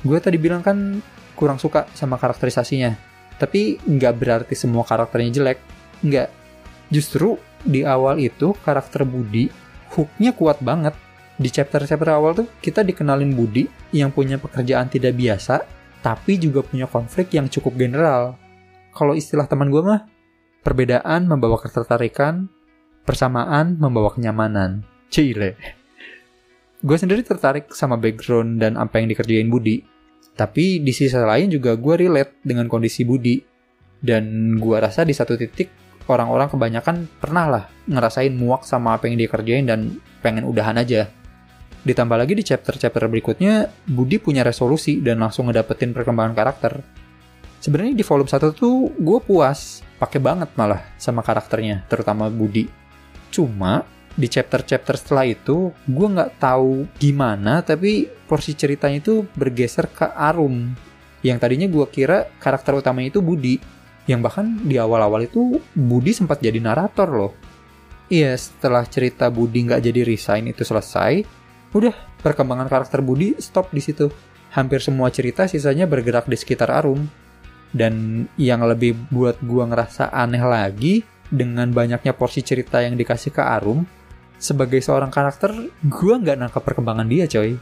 Gue 0.00 0.16
tadi 0.22 0.38
bilang 0.38 0.62
kan 0.64 1.02
kurang 1.34 1.58
suka 1.58 1.90
sama 1.92 2.16
karakterisasinya. 2.16 2.94
Tapi 3.36 3.82
nggak 3.82 4.14
berarti 4.14 4.54
semua 4.54 4.86
karakternya 4.86 5.42
jelek. 5.42 5.58
Nggak. 6.06 6.30
Justru 6.88 7.36
di 7.66 7.82
awal 7.82 8.22
itu 8.22 8.54
karakter 8.62 9.02
Budi 9.02 9.50
hooknya 9.92 10.32
kuat 10.32 10.62
banget. 10.62 10.94
Di 11.34 11.50
chapter-chapter 11.50 12.08
awal 12.14 12.32
tuh 12.38 12.48
kita 12.62 12.86
dikenalin 12.86 13.34
Budi 13.34 13.66
yang 13.90 14.14
punya 14.14 14.38
pekerjaan 14.38 14.86
tidak 14.86 15.18
biasa, 15.18 15.66
tapi 15.98 16.38
juga 16.38 16.62
punya 16.62 16.86
konflik 16.86 17.34
yang 17.34 17.50
cukup 17.50 17.74
general 17.74 18.38
kalau 18.94 19.18
istilah 19.18 19.50
teman 19.50 19.68
gue 19.74 19.82
mah, 19.82 20.06
perbedaan 20.62 21.26
membawa 21.26 21.58
ketertarikan, 21.58 22.48
persamaan 23.04 23.76
membawa 23.76 24.14
kenyamanan. 24.14 24.86
Cile. 25.12 25.58
Gue 26.80 26.96
sendiri 26.96 27.26
tertarik 27.26 27.70
sama 27.74 27.98
background 28.00 28.62
dan 28.62 28.78
apa 28.78 29.02
yang 29.02 29.10
dikerjain 29.10 29.50
Budi. 29.50 29.84
Tapi 30.34 30.82
di 30.82 30.90
sisi 30.90 31.14
lain 31.14 31.50
juga 31.52 31.76
gue 31.76 31.94
relate 32.06 32.40
dengan 32.42 32.66
kondisi 32.70 33.02
Budi. 33.04 33.38
Dan 34.04 34.56
gue 34.60 34.76
rasa 34.76 35.02
di 35.02 35.16
satu 35.16 35.34
titik 35.34 35.72
orang-orang 36.08 36.52
kebanyakan 36.52 37.08
pernah 37.16 37.46
lah 37.48 37.64
ngerasain 37.88 38.36
muak 38.36 38.68
sama 38.68 39.00
apa 39.00 39.08
yang 39.08 39.16
dia 39.16 39.28
kerjain 39.32 39.64
dan 39.64 39.96
pengen 40.20 40.44
udahan 40.44 40.76
aja. 40.76 41.08
Ditambah 41.84 42.16
lagi 42.16 42.32
di 42.36 42.44
chapter-chapter 42.44 43.08
berikutnya, 43.08 43.68
Budi 43.88 44.16
punya 44.16 44.40
resolusi 44.44 45.00
dan 45.04 45.20
langsung 45.20 45.48
ngedapetin 45.48 45.92
perkembangan 45.92 46.32
karakter 46.36 47.03
sebenarnya 47.64 47.96
di 47.96 48.04
volume 48.04 48.28
1 48.28 48.52
tuh 48.52 48.92
gue 48.92 49.18
puas 49.24 49.80
pakai 49.96 50.20
banget 50.20 50.52
malah 50.52 50.84
sama 51.00 51.24
karakternya 51.24 51.88
terutama 51.88 52.28
Budi. 52.28 52.68
Cuma 53.32 53.88
di 54.12 54.28
chapter-chapter 54.28 55.00
setelah 55.00 55.24
itu 55.24 55.72
gue 55.88 56.06
nggak 56.12 56.36
tahu 56.36 56.84
gimana 57.00 57.64
tapi 57.64 58.04
porsi 58.28 58.52
ceritanya 58.52 59.00
itu 59.00 59.24
bergeser 59.32 59.88
ke 59.88 60.12
Arum. 60.12 60.76
Yang 61.24 61.38
tadinya 61.40 61.64
gue 61.72 61.86
kira 61.88 62.28
karakter 62.36 62.76
utamanya 62.76 63.16
itu 63.16 63.24
Budi. 63.24 63.56
Yang 64.04 64.20
bahkan 64.20 64.46
di 64.60 64.76
awal-awal 64.76 65.24
itu 65.24 65.56
Budi 65.72 66.12
sempat 66.12 66.44
jadi 66.44 66.60
narator 66.60 67.08
loh. 67.08 67.32
Iya 68.12 68.36
setelah 68.36 68.84
cerita 68.84 69.32
Budi 69.32 69.64
nggak 69.64 69.80
jadi 69.80 70.04
resign 70.04 70.52
itu 70.52 70.68
selesai 70.68 71.24
udah 71.72 72.20
perkembangan 72.20 72.68
karakter 72.68 73.00
Budi 73.00 73.40
stop 73.40 73.72
di 73.72 73.80
situ. 73.80 74.12
Hampir 74.52 74.84
semua 74.84 75.08
cerita 75.08 75.48
sisanya 75.48 75.88
bergerak 75.88 76.28
di 76.28 76.36
sekitar 76.36 76.68
Arum 76.68 77.23
dan 77.74 78.24
yang 78.38 78.62
lebih 78.62 78.94
buat 79.10 79.42
gua 79.42 79.66
ngerasa 79.66 80.14
aneh 80.14 80.40
lagi 80.40 81.02
dengan 81.28 81.68
banyaknya 81.74 82.14
porsi 82.14 82.40
cerita 82.46 82.78
yang 82.80 82.94
dikasih 82.94 83.34
ke 83.34 83.42
Arum, 83.42 83.82
sebagai 84.38 84.78
seorang 84.78 85.10
karakter, 85.10 85.50
gua 85.90 86.22
nggak 86.22 86.38
nangkap 86.38 86.62
perkembangan 86.62 87.10
dia 87.10 87.26
coy. 87.26 87.58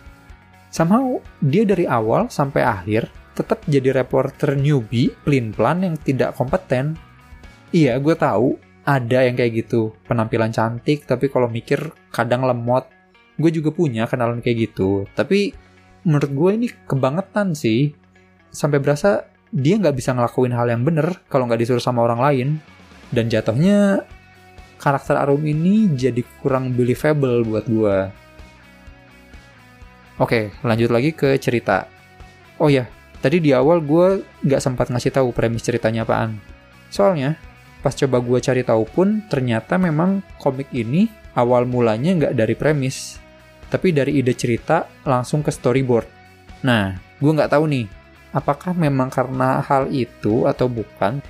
Somehow, 0.72 1.20
dia 1.40 1.64
dari 1.64 1.84
awal 1.88 2.32
sampai 2.32 2.64
akhir 2.64 3.08
tetap 3.32 3.64
jadi 3.64 3.96
reporter 3.96 4.56
newbie, 4.56 5.12
plan-plan 5.24 5.84
yang 5.84 5.96
tidak 6.00 6.36
kompeten. 6.36 6.96
Iya, 7.72 7.96
gue 7.96 8.12
tahu 8.12 8.60
ada 8.84 9.24
yang 9.24 9.36
kayak 9.38 9.64
gitu, 9.64 9.96
penampilan 10.04 10.52
cantik 10.52 11.08
tapi 11.08 11.32
kalau 11.32 11.48
mikir 11.48 11.92
kadang 12.12 12.44
lemot. 12.44 12.88
Gue 13.40 13.48
juga 13.48 13.72
punya 13.72 14.04
kenalan 14.04 14.44
kayak 14.44 14.70
gitu, 14.70 15.08
tapi 15.16 15.56
menurut 16.04 16.30
gue 16.30 16.50
ini 16.60 16.68
kebangetan 16.84 17.56
sih. 17.56 17.96
Sampai 18.52 18.84
berasa 18.84 19.31
dia 19.52 19.76
nggak 19.76 19.94
bisa 19.94 20.16
ngelakuin 20.16 20.56
hal 20.56 20.66
yang 20.72 20.82
bener 20.82 21.20
kalau 21.28 21.44
nggak 21.44 21.60
disuruh 21.60 21.84
sama 21.84 22.00
orang 22.02 22.20
lain. 22.24 22.48
Dan 23.12 23.28
jatuhnya 23.28 24.08
karakter 24.80 25.20
Arum 25.20 25.44
ini 25.44 25.92
jadi 25.92 26.24
kurang 26.40 26.72
believable 26.72 27.44
buat 27.44 27.68
gue. 27.68 27.98
Oke, 30.16 30.56
lanjut 30.64 30.88
lagi 30.88 31.12
ke 31.12 31.36
cerita. 31.36 31.84
Oh 32.56 32.72
ya, 32.72 32.88
tadi 33.20 33.44
di 33.44 33.52
awal 33.52 33.84
gue 33.84 34.24
nggak 34.42 34.60
sempat 34.64 34.88
ngasih 34.88 35.12
tahu 35.12 35.36
premis 35.36 35.60
ceritanya 35.60 36.08
apaan. 36.08 36.40
Soalnya, 36.88 37.36
pas 37.84 37.92
coba 37.92 38.24
gue 38.24 38.38
cari 38.40 38.64
tahu 38.64 38.88
pun, 38.88 39.24
ternyata 39.28 39.76
memang 39.76 40.24
komik 40.40 40.72
ini 40.72 41.08
awal 41.36 41.68
mulanya 41.68 42.16
nggak 42.16 42.34
dari 42.36 42.54
premis, 42.56 43.20
tapi 43.68 43.92
dari 43.92 44.20
ide 44.20 44.36
cerita 44.36 44.88
langsung 45.04 45.40
ke 45.40 45.48
storyboard. 45.48 46.08
Nah, 46.64 46.96
gue 47.18 47.32
nggak 47.32 47.50
tahu 47.50 47.64
nih, 47.66 47.86
apakah 48.32 48.72
memang 48.72 49.12
karena 49.12 49.60
hal 49.60 49.88
itu 49.92 50.48
atau 50.48 50.66
bukan 50.66 51.20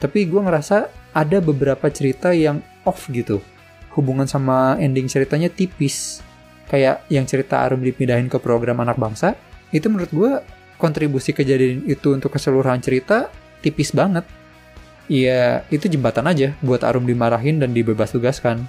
tapi 0.00 0.24
gue 0.24 0.40
ngerasa 0.40 0.88
ada 1.12 1.38
beberapa 1.44 1.92
cerita 1.92 2.32
yang 2.32 2.64
off 2.88 3.06
gitu. 3.12 3.44
Hubungan 3.92 4.24
sama 4.24 4.80
ending 4.80 5.06
ceritanya 5.06 5.52
tipis. 5.52 6.24
Kayak 6.72 7.04
yang 7.12 7.28
cerita 7.28 7.60
Arum 7.60 7.84
dipindahin 7.84 8.32
ke 8.32 8.40
program 8.40 8.80
anak 8.80 8.96
bangsa 8.96 9.36
itu 9.74 9.90
menurut 9.92 10.10
gue 10.10 10.32
kontribusi 10.80 11.36
kejadian 11.36 11.84
itu 11.84 12.16
untuk 12.16 12.32
keseluruhan 12.32 12.80
cerita 12.80 13.28
tipis 13.60 13.92
banget. 13.92 14.24
Iya, 15.10 15.66
itu 15.68 15.90
jembatan 15.90 16.30
aja 16.30 16.54
buat 16.62 16.86
Arum 16.86 17.04
dimarahin 17.04 17.58
dan 17.60 17.74
dibebas 17.74 18.14
tugaskan. 18.14 18.64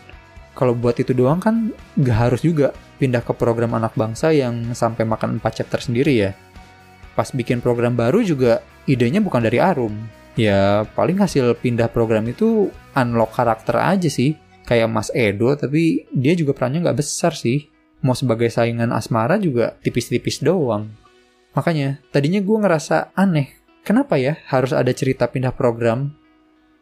Kalau 0.57 0.75
buat 0.75 0.97
itu 0.99 1.15
doang 1.15 1.39
kan 1.39 1.71
gak 1.95 2.17
harus 2.27 2.41
juga 2.43 2.75
pindah 2.99 3.23
ke 3.23 3.31
program 3.37 3.77
anak 3.77 3.95
bangsa 3.95 4.35
yang 4.35 4.75
sampai 4.75 5.07
makan 5.07 5.39
4 5.39 5.57
chapter 5.63 5.79
sendiri 5.79 6.11
ya 6.11 6.35
pas 7.15 7.27
bikin 7.29 7.59
program 7.59 7.93
baru 7.93 8.23
juga 8.23 8.63
idenya 8.87 9.19
bukan 9.19 9.43
dari 9.43 9.59
Arum. 9.59 9.93
Ya 10.39 10.87
paling 10.95 11.19
hasil 11.19 11.59
pindah 11.59 11.91
program 11.91 12.23
itu 12.27 12.71
unlock 12.95 13.35
karakter 13.35 13.77
aja 13.77 14.07
sih. 14.07 14.39
Kayak 14.63 14.93
Mas 14.93 15.09
Edo 15.11 15.51
tapi 15.59 16.07
dia 16.15 16.31
juga 16.37 16.55
perannya 16.55 16.87
nggak 16.87 16.99
besar 16.99 17.35
sih. 17.35 17.67
Mau 18.01 18.15
sebagai 18.17 18.49
saingan 18.49 18.95
Asmara 18.95 19.37
juga 19.37 19.75
tipis-tipis 19.83 20.41
doang. 20.41 20.89
Makanya 21.53 21.99
tadinya 22.09 22.39
gue 22.39 22.57
ngerasa 22.57 23.13
aneh. 23.13 23.59
Kenapa 23.81 24.15
ya 24.15 24.37
harus 24.47 24.71
ada 24.71 24.89
cerita 24.93 25.27
pindah 25.27 25.51
program? 25.51 26.13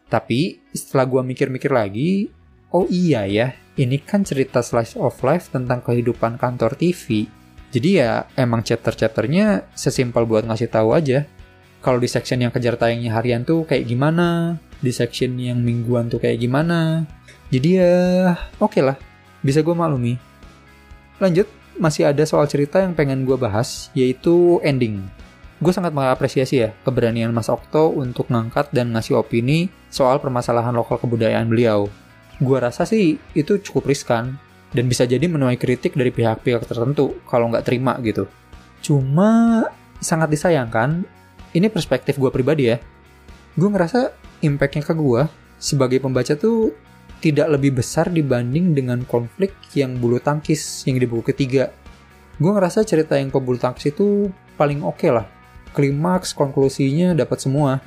Tapi 0.09 0.62
setelah 0.74 1.05
gue 1.05 1.21
mikir-mikir 1.21 1.71
lagi, 1.71 2.27
oh 2.74 2.86
iya 2.89 3.24
ya, 3.29 3.55
ini 3.77 4.01
kan 4.01 4.25
cerita 4.25 4.59
slice 4.59 4.98
of 4.98 5.15
life 5.21 5.53
tentang 5.53 5.86
kehidupan 5.86 6.36
kantor 6.41 6.75
TV 6.75 7.29
jadi 7.69 7.89
ya 7.89 8.11
emang 8.33 8.65
chapter-chapternya 8.65 9.69
sesimpel 9.77 10.25
buat 10.25 10.45
ngasih 10.45 10.73
tahu 10.73 10.97
aja. 10.97 11.29
Kalau 11.79 12.01
di 12.01 12.09
section 12.09 12.41
yang 12.41 12.51
kejar 12.51 12.75
tayangnya 12.75 13.15
harian 13.15 13.45
tuh 13.45 13.63
kayak 13.63 13.88
gimana, 13.88 14.59
di 14.81 14.91
section 14.91 15.38
yang 15.39 15.61
mingguan 15.61 16.09
tuh 16.11 16.19
kayak 16.19 16.41
gimana. 16.41 17.05
Jadi 17.53 17.69
ya 17.79 18.35
oke 18.57 18.73
okay 18.73 18.81
lah, 18.83 18.97
bisa 19.45 19.61
gue 19.61 19.71
maklumi. 19.71 20.17
Lanjut, 21.21 21.47
masih 21.79 22.09
ada 22.09 22.25
soal 22.25 22.49
cerita 22.51 22.81
yang 22.83 22.97
pengen 22.97 23.23
gue 23.23 23.38
bahas, 23.39 23.93
yaitu 23.95 24.59
ending. 24.65 25.05
Gue 25.59 25.75
sangat 25.75 25.91
mengapresiasi 25.91 26.55
ya 26.63 26.69
keberanian 26.88 27.35
Mas 27.35 27.51
Okto 27.51 27.91
untuk 27.91 28.31
ngangkat 28.31 28.71
dan 28.71 28.95
ngasih 28.95 29.19
opini 29.19 29.67
soal 29.91 30.23
permasalahan 30.23 30.71
lokal 30.71 30.99
kebudayaan 31.03 31.51
beliau. 31.51 31.91
Gue 32.39 32.57
rasa 32.63 32.88
sih 32.88 33.19
itu 33.35 33.59
cukup 33.59 33.91
riskan, 33.91 34.39
dan 34.73 34.85
bisa 34.85 35.05
jadi 35.09 35.25
menuai 35.25 35.57
kritik 35.57 35.97
dari 35.97 36.13
pihak-pihak 36.13 36.65
tertentu 36.65 37.17
kalau 37.25 37.49
nggak 37.49 37.65
terima 37.65 37.97
gitu. 38.05 38.29
Cuma 38.85 39.65
sangat 39.99 40.31
disayangkan, 40.31 41.03
ini 41.57 41.67
perspektif 41.67 42.21
gue 42.21 42.29
pribadi 42.29 42.69
ya. 42.69 42.77
Gue 43.57 43.69
ngerasa 43.69 44.13
impactnya 44.45 44.85
ke 44.85 44.93
gue 44.95 45.21
sebagai 45.59 45.99
pembaca 45.99 46.38
tuh 46.38 46.71
tidak 47.19 47.59
lebih 47.59 47.83
besar 47.83 48.07
dibanding 48.07 48.71
dengan 48.71 49.03
konflik 49.03 49.51
yang 49.75 49.99
bulu 49.99 50.23
tangkis 50.23 50.88
yang 50.88 50.95
di 50.95 51.05
buku 51.09 51.35
ketiga. 51.35 51.75
Gue 52.39 52.55
ngerasa 52.55 52.88
cerita 52.88 53.19
yang 53.19 53.27
pebulu 53.27 53.59
tangkis 53.59 53.91
itu 53.91 54.31
paling 54.55 54.79
oke 54.79 55.03
okay 55.03 55.11
lah. 55.11 55.27
Klimaks, 55.75 56.31
konklusinya 56.31 57.11
dapat 57.11 57.38
semua. 57.43 57.83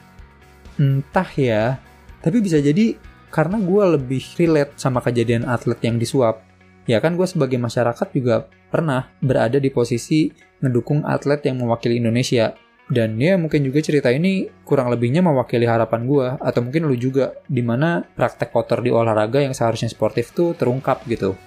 Entah 0.76 1.26
ya, 1.32 1.80
tapi 2.20 2.44
bisa 2.44 2.60
jadi 2.60 3.00
karena 3.32 3.56
gue 3.56 3.84
lebih 3.96 4.22
relate 4.36 4.76
sama 4.76 5.00
kejadian 5.00 5.48
atlet 5.48 5.80
yang 5.80 5.96
disuap. 5.96 6.44
Ya 6.90 6.98
kan 6.98 7.14
gue 7.14 7.26
sebagai 7.28 7.58
masyarakat 7.62 8.08
juga 8.10 8.50
pernah 8.70 9.06
berada 9.22 9.62
di 9.62 9.70
posisi 9.70 10.34
ngedukung 10.58 11.06
atlet 11.06 11.42
yang 11.46 11.62
mewakili 11.62 12.02
Indonesia 12.02 12.54
dan 12.90 13.14
ya 13.16 13.38
mungkin 13.38 13.62
juga 13.62 13.78
cerita 13.78 14.10
ini 14.10 14.50
kurang 14.66 14.90
lebihnya 14.90 15.22
mewakili 15.22 15.64
harapan 15.64 16.04
gue 16.04 16.26
atau 16.42 16.60
mungkin 16.60 16.90
lu 16.90 16.98
juga 16.98 17.38
di 17.46 17.62
mana 17.62 18.02
praktek 18.02 18.50
kotor 18.50 18.82
di 18.82 18.90
olahraga 18.90 19.38
yang 19.38 19.54
seharusnya 19.54 19.88
sportif 19.88 20.34
tuh 20.34 20.58
terungkap 20.58 21.06
gitu. 21.06 21.38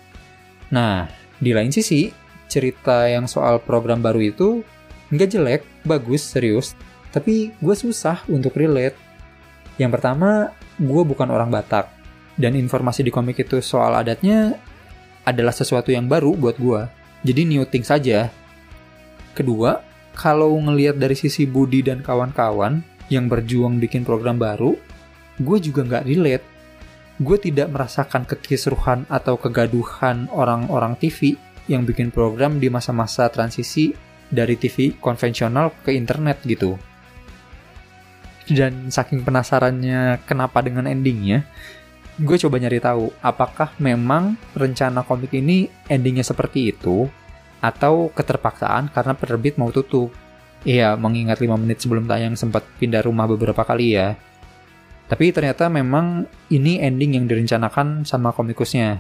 Nah, 0.72 1.12
di 1.38 1.52
lain 1.52 1.70
sisi, 1.70 2.10
cerita 2.48 3.06
yang 3.06 3.28
soal 3.28 3.60
program 3.60 4.00
baru 4.00 4.24
itu 4.24 4.64
nggak 5.12 5.30
jelek, 5.30 5.62
bagus, 5.86 6.24
serius, 6.24 6.74
tapi 7.12 7.54
gue 7.60 7.76
susah 7.76 8.24
untuk 8.32 8.56
relate. 8.58 8.98
Yang 9.76 10.00
pertama, 10.00 10.56
gue 10.80 11.04
bukan 11.04 11.30
orang 11.30 11.52
Batak, 11.52 11.92
dan 12.40 12.56
informasi 12.56 13.06
di 13.06 13.12
komik 13.12 13.44
itu 13.44 13.60
soal 13.62 13.96
adatnya 13.96 14.56
adalah 15.26 15.52
sesuatu 15.52 15.90
yang 15.90 16.06
baru 16.06 16.38
buat 16.38 16.56
gue, 16.62 16.86
jadi 17.26 17.42
new 17.44 17.66
thing 17.66 17.82
saja. 17.82 18.30
Kedua, 19.34 19.82
kalau 20.16 20.56
ngelihat 20.62 20.96
dari 20.96 21.18
sisi 21.18 21.44
Budi 21.44 21.84
dan 21.84 22.00
kawan-kawan 22.00 22.80
yang 23.12 23.28
berjuang 23.28 23.82
bikin 23.82 24.08
program 24.08 24.40
baru, 24.40 24.78
gue 25.42 25.58
juga 25.60 25.84
nggak 25.84 26.06
relate. 26.08 26.46
Gue 27.20 27.40
tidak 27.40 27.72
merasakan 27.72 28.24
kekisruhan 28.28 29.04
atau 29.10 29.36
kegaduhan 29.36 30.28
orang-orang 30.32 30.96
TV 31.00 31.36
yang 31.66 31.84
bikin 31.84 32.14
program 32.14 32.62
di 32.62 32.70
masa-masa 32.70 33.28
transisi 33.28 33.92
dari 34.30 34.56
TV 34.60 34.96
konvensional 35.00 35.74
ke 35.84 35.96
internet 35.96 36.44
gitu. 36.46 36.78
Dan 38.46 38.94
saking 38.94 39.26
penasarannya 39.26 40.22
kenapa 40.30 40.62
dengan 40.62 40.86
endingnya, 40.86 41.42
gue 42.16 42.38
coba 42.40 42.56
nyari 42.56 42.80
tahu 42.80 43.12
apakah 43.20 43.76
memang 43.84 44.40
rencana 44.56 45.04
komik 45.04 45.36
ini 45.36 45.68
endingnya 45.92 46.24
seperti 46.24 46.72
itu 46.72 47.12
atau 47.60 48.08
keterpaksaan 48.14 48.94
karena 48.94 49.14
penerbit 49.18 49.60
mau 49.60 49.74
tutup. 49.74 50.14
Iya, 50.66 50.98
mengingat 50.98 51.44
5 51.44 51.62
menit 51.62 51.84
sebelum 51.84 52.10
tayang 52.10 52.34
sempat 52.34 52.66
pindah 52.82 53.06
rumah 53.06 53.30
beberapa 53.30 53.62
kali 53.62 54.00
ya. 54.00 54.18
Tapi 55.06 55.30
ternyata 55.30 55.70
memang 55.70 56.26
ini 56.50 56.82
ending 56.82 57.22
yang 57.22 57.26
direncanakan 57.30 58.02
sama 58.08 58.34
komikusnya. 58.34 58.98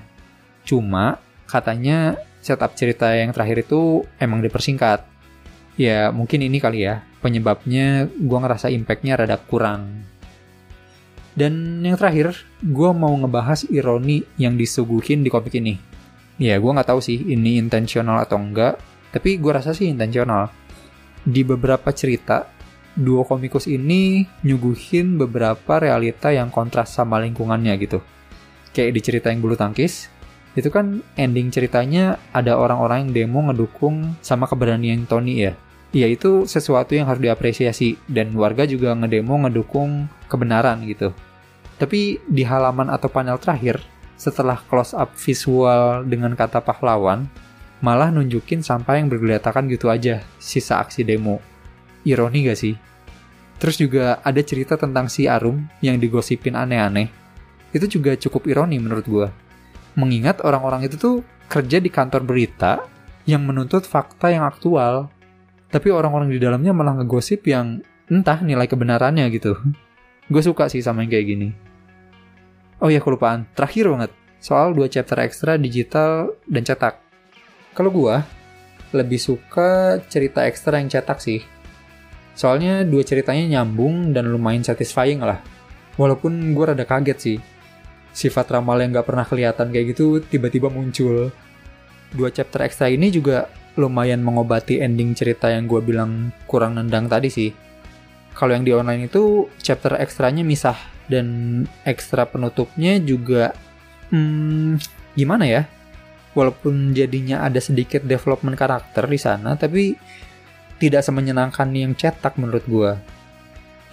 Cuma 0.61 1.17
katanya 1.49 2.21
setup 2.45 2.77
cerita 2.77 3.09
yang 3.17 3.33
terakhir 3.33 3.65
itu 3.65 4.05
emang 4.21 4.45
dipersingkat. 4.45 5.01
Ya 5.75 6.13
mungkin 6.13 6.45
ini 6.45 6.61
kali 6.61 6.85
ya, 6.85 7.01
penyebabnya 7.25 8.05
gue 8.13 8.37
ngerasa 8.37 8.69
impactnya 8.69 9.17
rada 9.17 9.41
kurang. 9.41 10.05
Dan 11.35 11.83
yang 11.83 11.99
terakhir, 11.99 12.31
gue 12.63 12.89
mau 12.95 13.11
ngebahas 13.11 13.67
ironi 13.67 14.23
yang 14.39 14.55
disuguhin 14.55 15.19
di 15.19 15.27
komik 15.27 15.59
ini. 15.59 15.75
Ya, 16.39 16.55
gue 16.55 16.71
nggak 16.71 16.87
tahu 16.87 17.03
sih 17.03 17.19
ini 17.27 17.59
intensional 17.59 18.23
atau 18.23 18.39
enggak, 18.39 18.79
tapi 19.11 19.35
gue 19.35 19.51
rasa 19.51 19.75
sih 19.75 19.91
intensional. 19.91 20.47
Di 21.27 21.43
beberapa 21.43 21.91
cerita, 21.91 22.47
duo 22.95 23.27
komikus 23.27 23.67
ini 23.67 24.23
nyuguhin 24.47 25.19
beberapa 25.19 25.83
realita 25.83 26.31
yang 26.31 26.47
kontras 26.47 26.95
sama 26.95 27.19
lingkungannya 27.19 27.75
gitu. 27.83 27.99
Kayak 28.71 28.91
di 28.95 29.01
cerita 29.03 29.27
yang 29.27 29.43
bulu 29.43 29.59
tangkis, 29.59 30.07
itu 30.55 30.71
kan 30.71 31.03
ending 31.19 31.51
ceritanya 31.51 32.15
ada 32.31 32.55
orang-orang 32.55 33.07
yang 33.07 33.27
demo 33.27 33.43
ngedukung 33.51 34.15
sama 34.23 34.47
keberanian 34.47 35.03
Tony 35.03 35.51
ya. 35.51 35.53
Ya 35.95 36.11
itu 36.11 36.43
sesuatu 36.43 36.91
yang 36.91 37.07
harus 37.07 37.23
diapresiasi 37.23 37.95
dan 38.11 38.35
warga 38.35 38.67
juga 38.67 38.91
ngedemo 38.91 39.47
ngedukung 39.47 40.11
kebenaran 40.27 40.83
gitu. 40.83 41.15
Tapi 41.79 42.19
di 42.27 42.43
halaman 42.43 42.91
atau 42.91 43.07
panel 43.07 43.39
terakhir, 43.39 43.79
setelah 44.19 44.59
close 44.67 44.91
up 44.91 45.15
visual 45.15 46.03
dengan 46.03 46.35
kata 46.35 46.59
pahlawan, 46.59 47.31
malah 47.79 48.11
nunjukin 48.11 48.59
sampah 48.59 48.99
yang 48.99 49.07
bergeletakan 49.07 49.71
gitu 49.71 49.87
aja, 49.87 50.19
sisa 50.35 50.83
aksi 50.83 51.07
demo. 51.07 51.39
Ironi 52.03 52.51
gak 52.51 52.59
sih? 52.59 52.75
Terus 53.55 53.79
juga 53.79 54.19
ada 54.19 54.43
cerita 54.43 54.75
tentang 54.75 55.07
si 55.07 55.31
Arum 55.31 55.63
yang 55.79 55.95
digosipin 55.95 56.59
aneh-aneh. 56.59 57.07
Itu 57.71 57.87
juga 57.87 58.15
cukup 58.19 58.51
ironi 58.51 58.79
menurut 58.83 59.05
gue. 59.07 59.27
Mengingat 59.95 60.43
orang-orang 60.43 60.91
itu 60.91 60.99
tuh 60.99 61.15
kerja 61.47 61.79
di 61.79 61.87
kantor 61.87 62.27
berita 62.27 62.83
yang 63.23 63.47
menuntut 63.47 63.87
fakta 63.87 64.31
yang 64.31 64.43
aktual. 64.43 65.07
Tapi 65.69 65.87
orang-orang 65.91 66.31
di 66.31 66.39
dalamnya 66.39 66.71
malah 66.71 66.99
ngegosip 67.01 67.45
yang 67.49 67.81
entah 68.11 68.39
nilai 68.41 68.69
kebenarannya 68.69 69.27
gitu. 69.33 69.57
Gue 70.29 70.41
suka 70.41 70.69
sih 70.69 70.81
sama 70.81 71.05
yang 71.05 71.11
kayak 71.11 71.27
gini. 71.27 71.49
Oh 72.83 72.91
iya 72.91 72.99
kelupaan, 72.99 73.47
terakhir 73.55 73.87
banget. 73.87 74.11
Soal 74.43 74.75
dua 74.75 74.85
chapter 74.91 75.17
ekstra 75.23 75.57
digital 75.57 76.35
dan 76.45 76.61
cetak. 76.61 77.01
Kalau 77.73 77.89
gua 77.89 78.21
lebih 78.93 79.17
suka 79.17 79.99
cerita 80.05 80.45
ekstra 80.45 80.77
yang 80.77 80.91
cetak 80.91 81.17
sih. 81.17 81.41
Soalnya 82.35 82.83
dua 82.83 83.01
ceritanya 83.01 83.57
nyambung 83.57 84.11
dan 84.11 84.27
lumayan 84.29 84.61
satisfying 84.61 85.23
lah. 85.23 85.39
Walaupun 85.95 86.51
gue 86.51 86.65
rada 86.67 86.83
kaget 86.83 87.17
sih. 87.17 87.37
Sifat 88.11 88.51
ramal 88.51 88.79
yang 88.79 88.95
gak 88.95 89.07
pernah 89.07 89.23
kelihatan 89.27 89.71
kayak 89.71 89.95
gitu 89.95 90.19
tiba-tiba 90.23 90.67
muncul. 90.67 91.31
Dua 92.11 92.29
chapter 92.31 92.63
ekstra 92.67 92.91
ini 92.91 93.07
juga 93.11 93.47
lumayan 93.75 94.23
mengobati 94.23 94.79
ending 94.79 95.15
cerita 95.15 95.51
yang 95.51 95.67
gue 95.67 95.79
bilang 95.83 96.31
kurang 96.47 96.79
nendang 96.79 97.07
tadi 97.07 97.29
sih. 97.31 97.51
Kalau 98.35 98.51
yang 98.51 98.67
di 98.67 98.75
online 98.75 99.07
itu 99.07 99.47
chapter 99.63 99.95
ekstranya 99.95 100.43
misah 100.43 100.75
dan 101.07 101.63
ekstra 101.87 102.27
penutupnya 102.27 102.99
juga 102.99 103.55
hmm, 104.11 104.79
gimana 105.15 105.45
ya? 105.47 105.63
Walaupun 106.35 106.91
jadinya 106.91 107.47
ada 107.47 107.63
sedikit 107.63 108.03
development 108.03 108.59
karakter 108.59 109.07
di 109.07 109.15
sana 109.15 109.55
tapi 109.55 109.95
tidak 110.79 111.07
semenyenangkan 111.07 111.71
yang 111.71 111.95
cetak 111.95 112.35
menurut 112.35 112.65
gue 112.67 112.91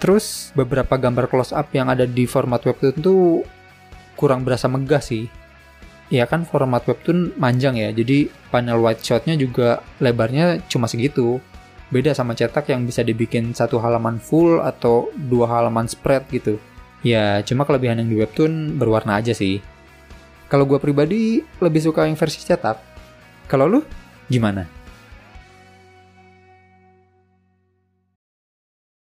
terus 0.03 0.51
beberapa 0.51 0.99
gambar 0.99 1.31
close 1.31 1.55
up 1.55 1.71
yang 1.71 1.87
ada 1.87 2.03
di 2.03 2.27
format 2.27 2.59
webtoon 2.59 2.99
tuh 2.99 3.47
kurang 4.19 4.43
berasa 4.43 4.67
megah 4.67 4.99
sih 4.99 5.31
ya 6.11 6.27
kan 6.27 6.43
format 6.43 6.83
webtoon 6.83 7.35
manjang 7.39 7.79
ya 7.79 7.93
jadi 7.95 8.27
panel 8.51 8.79
wide 8.81 9.03
shotnya 9.03 9.39
juga 9.39 9.83
lebarnya 10.03 10.63
cuma 10.67 10.87
segitu 10.87 11.39
beda 11.93 12.11
sama 12.17 12.33
cetak 12.33 12.73
yang 12.73 12.83
bisa 12.83 13.05
dibikin 13.05 13.53
satu 13.53 13.77
halaman 13.77 14.17
full 14.17 14.59
atau 14.59 15.13
dua 15.15 15.45
halaman 15.45 15.85
spread 15.85 16.25
gitu 16.33 16.57
Ya, 17.03 17.43
cuma 17.43 17.67
kelebihan 17.67 17.99
yang 17.99 18.07
di 18.07 18.15
webtoon 18.15 18.79
berwarna 18.79 19.19
aja 19.19 19.35
sih. 19.35 19.59
Kalau 20.47 20.63
gue 20.63 20.79
pribadi 20.79 21.43
lebih 21.59 21.83
suka 21.83 22.07
yang 22.07 22.15
versi 22.15 22.39
cetak. 22.39 22.79
Kalau 23.51 23.67
lu, 23.67 23.83
gimana? 24.31 24.63